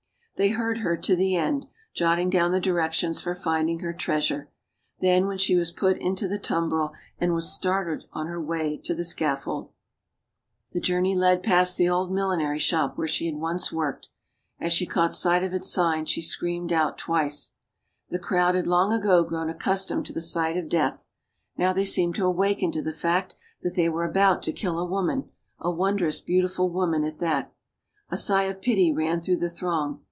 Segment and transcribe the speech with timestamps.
[0.37, 4.49] They heard her to the end, jotting down the direc tions for finding her treasure.
[4.99, 9.03] Then she was put into the tumbril, and was started on her way to the
[9.03, 9.69] scaffold.
[10.73, 13.35] MADAME DU BARRY 203 The journey led past the old millinery shop where she had
[13.35, 14.07] once worked.
[14.59, 17.53] As she caught sight of its sign, she screamed out, twice.
[18.09, 21.05] The crowd had long ago grown accustomed to the sight of death.
[21.55, 24.85] Now they seemed to awaken to the fact that they were about to kill a
[24.89, 25.29] woman,
[25.59, 27.53] a wondrous beautiful woman, at that.
[28.09, 29.99] A sigh of pity ran through the throng.